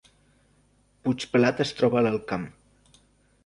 [1.03, 2.51] Puigpelat es troba a l’Alt Camp